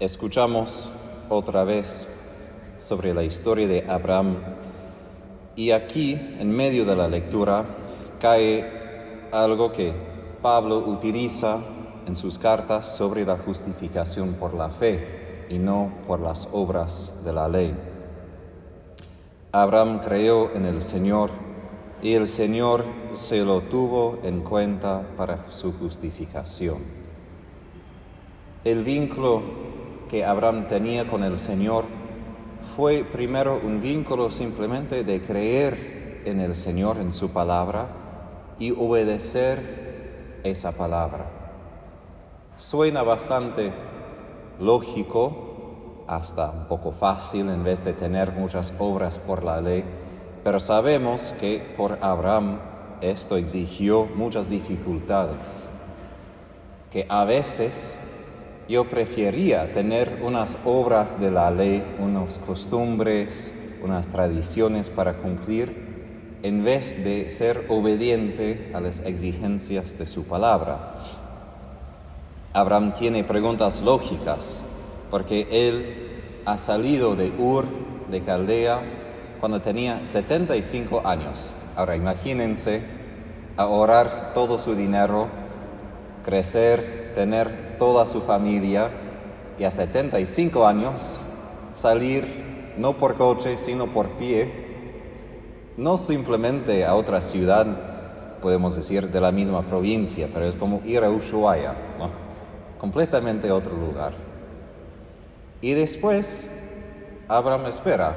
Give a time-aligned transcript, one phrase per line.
[0.00, 0.90] Escuchamos
[1.28, 2.08] otra vez
[2.78, 4.36] sobre la historia de Abraham
[5.54, 7.66] y aquí, en medio de la lectura,
[8.18, 9.92] cae algo que
[10.40, 11.58] Pablo utiliza
[12.06, 17.34] en sus cartas sobre la justificación por la fe y no por las obras de
[17.34, 17.74] la ley.
[19.52, 21.30] Abraham creyó en el Señor
[22.02, 26.78] y el Señor se lo tuvo en cuenta para su justificación.
[28.64, 29.42] El vínculo
[30.10, 31.84] que Abraham tenía con el Señor
[32.74, 37.86] fue primero un vínculo simplemente de creer en el Señor, en su palabra,
[38.58, 41.26] y obedecer esa palabra.
[42.58, 43.72] Suena bastante
[44.58, 49.84] lógico, hasta un poco fácil en vez de tener muchas obras por la ley,
[50.42, 52.58] pero sabemos que por Abraham
[53.00, 55.64] esto exigió muchas dificultades,
[56.90, 57.96] que a veces
[58.70, 66.62] yo prefería tener unas obras de la ley, unas costumbres, unas tradiciones para cumplir, en
[66.62, 70.94] vez de ser obediente a las exigencias de su palabra.
[72.52, 74.62] Abraham tiene preguntas lógicas,
[75.10, 77.66] porque él ha salido de Ur,
[78.08, 78.82] de Caldea,
[79.40, 81.52] cuando tenía 75 años.
[81.74, 82.82] Ahora imagínense
[83.56, 85.26] ahorrar todo su dinero,
[86.24, 88.90] crecer, tener toda su familia
[89.58, 91.18] y a 75 años
[91.74, 94.50] salir no por coche, sino por pie,
[95.76, 97.66] no simplemente a otra ciudad,
[98.40, 101.74] podemos decir, de la misma provincia, pero es como ir a Ushuaia,
[102.78, 104.12] completamente otro lugar.
[105.60, 106.48] Y después
[107.28, 108.16] Abraham espera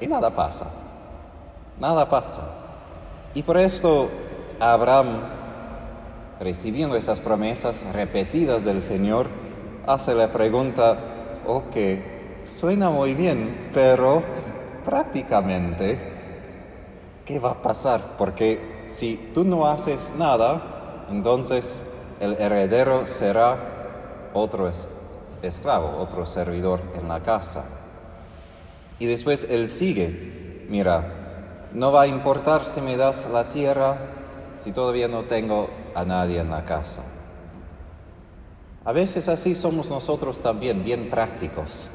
[0.00, 0.66] y nada pasa.
[1.80, 2.42] Nada pasa.
[3.34, 4.08] Y por esto
[4.60, 5.20] Abraham,
[6.40, 9.28] recibiendo esas promesas repetidas del Señor,
[9.86, 10.98] hace la pregunta,
[11.46, 11.76] ok,
[12.44, 14.22] suena muy bien, pero
[14.84, 15.98] prácticamente,
[17.24, 18.16] ¿qué va a pasar?
[18.18, 21.84] Porque si tú no haces nada, entonces
[22.20, 23.56] el heredero será
[24.32, 24.70] otro
[25.42, 27.64] esclavo, otro servidor en la casa.
[28.98, 31.12] Y después él sigue, mira,
[31.72, 33.98] no va a importar si me das la tierra
[34.58, 37.02] si todavía no tengo a nadie en la casa.
[38.84, 41.88] A veces así somos nosotros también, bien prácticos.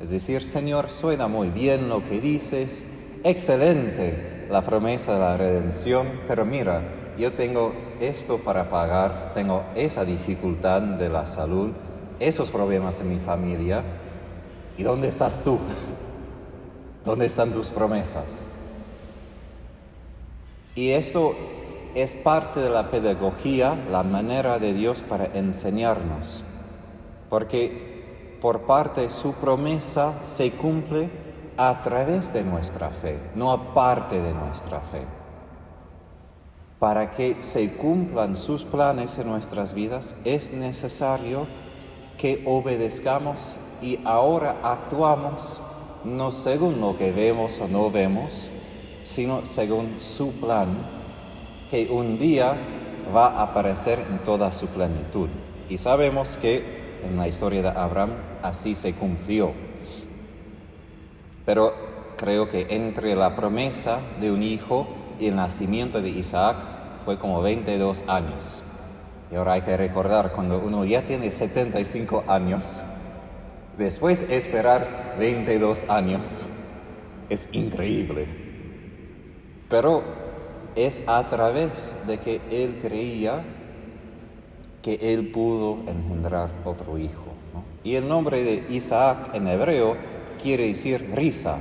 [0.00, 2.84] Es decir, Señor, suena muy bien lo que dices,
[3.22, 6.82] excelente la promesa de la redención, pero mira,
[7.16, 11.70] yo tengo esto para pagar, tengo esa dificultad de la salud,
[12.18, 13.82] esos problemas en mi familia,
[14.76, 15.58] ¿y dónde estás tú?
[17.04, 18.48] ¿Dónde están tus promesas?
[20.74, 21.36] Y esto
[21.94, 26.42] es parte de la pedagogía, la manera de Dios para enseñarnos,
[27.28, 31.10] porque por parte su promesa se cumple
[31.56, 35.02] a través de nuestra fe, no aparte de nuestra fe.
[36.78, 41.46] Para que se cumplan sus planes en nuestras vidas es necesario
[42.18, 45.60] que obedezcamos y ahora actuamos
[46.04, 48.50] no según lo que vemos o no vemos,
[49.04, 51.01] sino según su plan,
[51.72, 52.54] que un día
[53.16, 55.30] va a aparecer en toda su plenitud.
[55.70, 56.62] Y sabemos que
[57.02, 58.10] en la historia de Abraham
[58.42, 59.52] así se cumplió.
[61.46, 61.72] Pero
[62.18, 64.86] creo que entre la promesa de un hijo
[65.18, 66.56] y el nacimiento de Isaac
[67.06, 68.60] fue como 22 años.
[69.30, 72.82] Y ahora hay que recordar, cuando uno ya tiene 75 años,
[73.78, 76.44] Después esperar 22 años
[77.30, 78.26] es increíble.
[79.70, 80.21] Pero
[80.76, 83.42] es a través de que él creía
[84.82, 87.24] que él pudo engendrar otro hijo.
[87.84, 89.96] Y el nombre de Isaac en hebreo
[90.42, 91.58] quiere decir risa,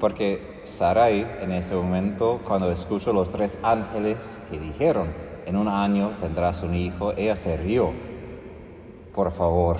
[0.00, 5.08] porque Sarai en ese momento, cuando escuchó los tres ángeles que dijeron,
[5.46, 7.92] en un año tendrás un hijo, ella se rió.
[9.14, 9.76] Por favor,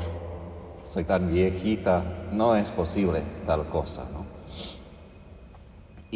[0.84, 2.02] soy tan viejita,
[2.32, 4.04] no es posible tal cosa.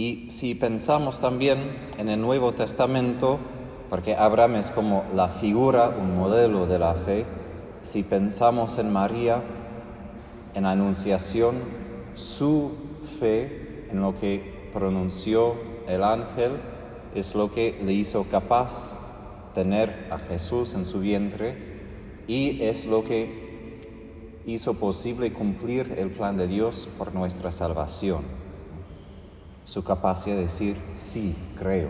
[0.01, 1.59] Y si pensamos también
[1.99, 3.39] en el Nuevo Testamento,
[3.91, 7.27] porque Abraham es como la figura, un modelo de la fe,
[7.83, 9.43] si pensamos en María,
[10.55, 11.57] en la Anunciación,
[12.15, 12.71] su
[13.19, 15.57] fe en lo que pronunció
[15.87, 16.53] el ángel
[17.15, 18.97] es lo que le hizo capaz
[19.55, 21.59] tener a Jesús en su vientre
[22.27, 23.83] y es lo que
[24.47, 28.50] hizo posible cumplir el plan de Dios por nuestra salvación.
[29.65, 31.89] Su capacidad de decir, sí, creo.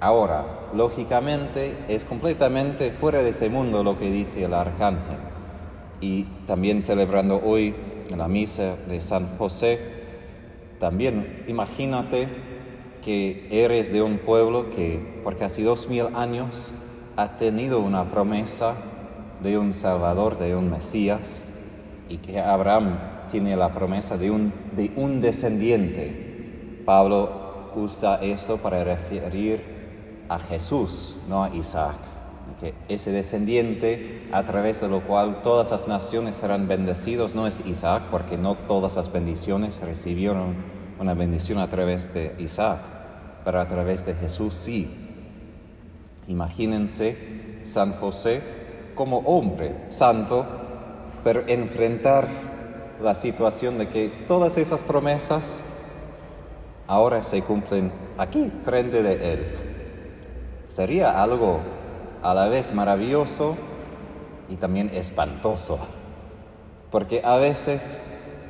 [0.00, 5.18] Ahora, lógicamente, es completamente fuera de este mundo lo que dice el arcángel.
[6.00, 7.74] y también celebrando hoy
[8.16, 9.80] la misa de San José,
[10.78, 12.28] también imagínate
[13.04, 16.72] que eres de un pueblo que por casi dos mil años
[17.16, 18.74] ha tenido una promesa
[19.42, 21.44] de un Salvador, de un Mesías,
[22.08, 22.98] y que Abraham
[23.30, 26.27] tiene la promesa de un, de un descendiente.
[26.88, 27.28] Pablo
[27.76, 29.62] usa esto para referir
[30.26, 31.96] a Jesús, no a Isaac.
[32.60, 37.60] Que ese descendiente a través de lo cual todas las naciones serán bendecidos no es
[37.66, 40.54] Isaac, porque no todas las bendiciones recibieron
[40.98, 42.78] una bendición a través de Isaac,
[43.44, 44.90] pero a través de Jesús sí.
[46.26, 48.40] Imagínense San José
[48.94, 50.46] como hombre santo,
[51.22, 52.28] pero enfrentar
[53.02, 55.64] la situación de que todas esas promesas
[56.88, 59.54] ahora se cumplen aquí, frente de Él.
[60.66, 61.60] Sería algo
[62.22, 63.56] a la vez maravilloso
[64.48, 65.78] y también espantoso,
[66.90, 68.00] porque a veces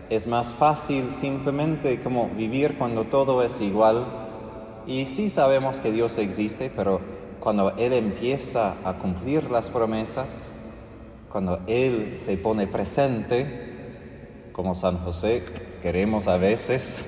[0.08, 4.06] es más fácil simplemente como vivir cuando todo es igual
[4.86, 7.00] y sí sabemos que Dios existe, pero
[7.40, 10.52] cuando Él empieza a cumplir las promesas,
[11.30, 13.66] cuando Él se pone presente,
[14.52, 15.44] como San José,
[15.82, 17.04] queremos a veces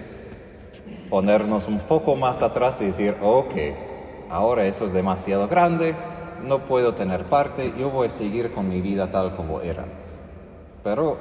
[1.10, 3.54] ponernos un poco más atrás y decir, ok,
[4.30, 5.94] ahora eso es demasiado grande,
[6.42, 9.84] no puedo tener parte, yo voy a seguir con mi vida tal como era.
[10.84, 11.18] Pero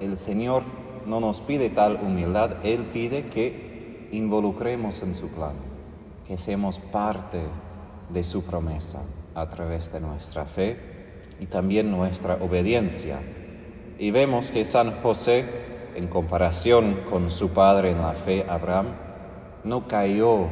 [0.00, 0.64] el Señor
[1.06, 5.54] no nos pide tal humildad, Él pide que involucremos en su plan,
[6.26, 7.40] que seamos parte
[8.10, 9.00] de su promesa
[9.34, 10.76] a través de nuestra fe
[11.40, 13.20] y también nuestra obediencia.
[13.98, 15.44] Y vemos que San José,
[15.94, 18.86] en comparación con su padre en la fe, Abraham,
[19.68, 20.46] no cayó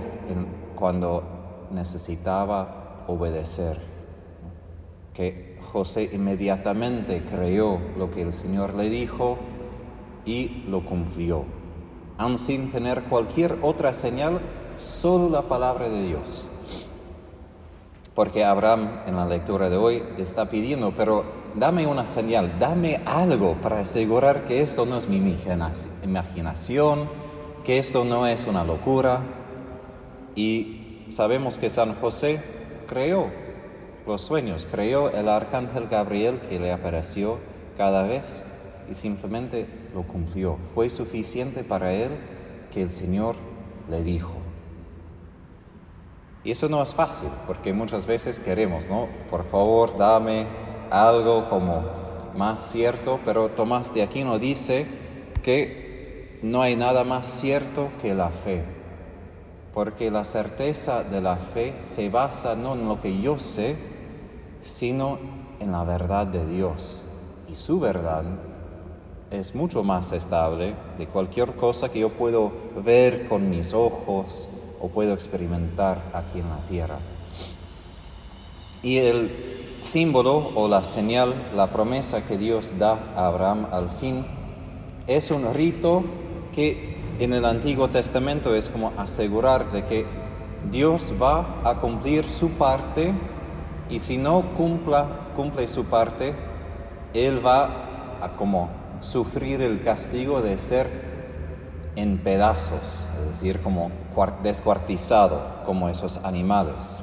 [0.74, 1.22] cuando
[1.70, 3.80] necesitaba obedecer,
[5.14, 9.38] que José inmediatamente creyó lo que el Señor le dijo
[10.26, 11.44] y lo cumplió,
[12.18, 14.40] aun sin tener cualquier otra señal,
[14.76, 16.46] solo la palabra de Dios.
[18.14, 21.24] Porque Abraham en la lectura de hoy está pidiendo, pero
[21.54, 25.16] dame una señal, dame algo para asegurar que esto no es mi
[26.04, 27.08] imaginación,
[27.66, 29.22] que esto no es una locura.
[30.36, 32.40] Y sabemos que San José
[32.86, 33.30] creó
[34.06, 37.38] los sueños, creó el arcángel Gabriel que le apareció
[37.76, 38.44] cada vez
[38.88, 40.58] y simplemente lo cumplió.
[40.74, 42.12] Fue suficiente para él
[42.72, 43.34] que el Señor
[43.90, 44.34] le dijo.
[46.44, 49.08] Y eso no es fácil, porque muchas veces queremos, ¿no?
[49.28, 50.46] Por favor, dame
[50.90, 51.82] algo como
[52.36, 54.86] más cierto, pero Tomás de Aquino dice
[55.42, 55.85] que
[56.42, 58.64] no hay nada más cierto que la fe,
[59.74, 63.76] porque la certeza de la fe se basa no en lo que yo sé,
[64.62, 65.18] sino
[65.60, 67.02] en la verdad de Dios.
[67.48, 68.24] Y su verdad
[69.30, 72.52] es mucho más estable de cualquier cosa que yo puedo
[72.84, 74.48] ver con mis ojos
[74.80, 76.98] o puedo experimentar aquí en la tierra.
[78.82, 84.24] Y el símbolo o la señal, la promesa que Dios da a Abraham al fin,
[85.06, 86.04] es un rito
[86.56, 90.06] que en el Antiguo Testamento es como asegurar de que
[90.70, 93.12] Dios va a cumplir su parte
[93.91, 96.35] y si no cumple su parte,
[97.12, 98.70] Él va a como
[99.01, 100.89] sufrir el castigo de ser
[101.94, 103.91] en pedazos, es decir, como
[104.43, 107.03] descuartizado, como esos animales.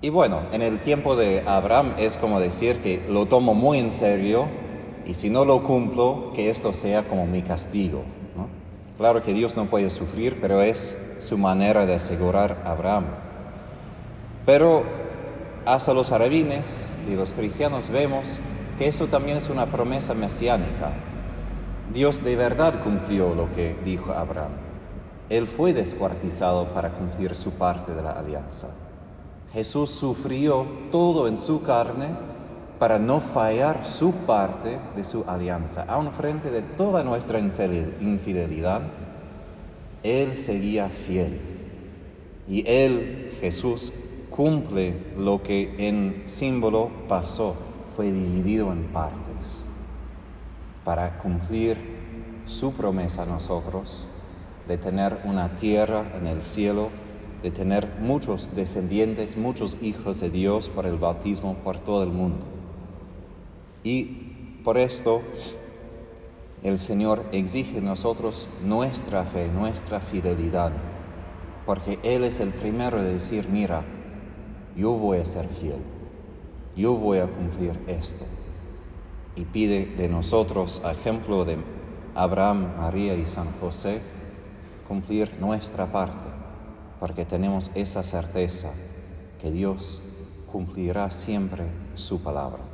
[0.00, 3.90] Y bueno, en el tiempo de Abraham es como decir que lo tomo muy en
[3.90, 4.46] serio
[5.04, 8.04] y si no lo cumplo, que esto sea como mi castigo.
[9.00, 13.06] Claro que Dios no puede sufrir, pero es su manera de asegurar a Abraham.
[14.44, 14.82] Pero
[15.64, 18.40] hasta los arabines y los cristianos vemos
[18.76, 20.92] que eso también es una promesa mesiánica.
[21.94, 24.52] Dios de verdad cumplió lo que dijo Abraham.
[25.30, 28.68] Él fue descuartizado para cumplir su parte de la alianza.
[29.54, 32.08] Jesús sufrió todo en su carne
[32.80, 35.84] para no fallar su parte de su alianza.
[35.86, 38.80] Aun frente de toda nuestra infidelidad,
[40.02, 41.38] Él seguía fiel.
[42.48, 43.92] Y Él, Jesús,
[44.30, 47.54] cumple lo que en símbolo pasó
[47.94, 49.66] fue dividido en partes
[50.82, 51.76] para cumplir
[52.46, 54.06] su promesa a nosotros
[54.66, 56.88] de tener una tierra en el cielo,
[57.42, 62.59] de tener muchos descendientes, muchos hijos de Dios por el bautismo por todo el mundo.
[63.82, 64.04] Y
[64.64, 65.22] por esto
[66.62, 70.72] el Señor exige de nosotros nuestra fe, nuestra fidelidad,
[71.66, 73.84] porque Él es el primero de decir, mira,
[74.76, 75.80] yo voy a ser fiel
[76.76, 78.24] yo voy a cumplir esto.
[79.36, 81.56] y pide de nosotros, ejemplo de
[82.14, 84.00] Abraham, María y San José,
[84.88, 86.24] cumplir nuestra parte,
[86.98, 88.70] porque tenemos esa certeza
[89.40, 90.02] que Dios
[90.50, 92.69] cumplirá siempre su palabra.